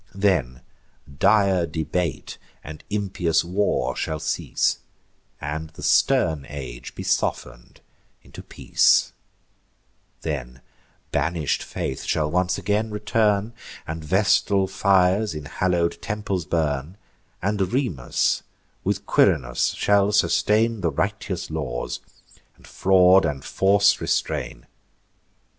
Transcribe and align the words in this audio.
Then 0.15 0.61
dire 1.19 1.67
debate 1.67 2.39
and 2.63 2.83
impious 2.89 3.43
war 3.45 3.95
shall 3.95 4.19
cease, 4.19 4.79
And 5.39 5.69
the 5.69 5.83
stern 5.83 6.43
age 6.49 6.95
be 6.95 7.03
soften'd 7.03 7.81
into 8.23 8.41
peace: 8.41 9.13
Then 10.21 10.61
banish'd 11.11 11.61
Faith 11.61 12.01
shall 12.05 12.31
once 12.31 12.57
again 12.57 12.89
return, 12.89 13.53
And 13.85 14.03
Vestal 14.03 14.65
fires 14.67 15.35
in 15.35 15.45
hallow'd 15.45 16.01
temples 16.01 16.45
burn; 16.45 16.97
And 17.39 17.61
Remus 17.71 18.41
with 18.83 19.05
Quirinus 19.05 19.75
shall 19.75 20.11
sustain 20.11 20.81
The 20.81 20.89
righteous 20.89 21.51
laws, 21.51 21.99
and 22.55 22.65
fraud 22.65 23.23
and 23.23 23.45
force 23.45 24.01
restrain. 24.01 24.65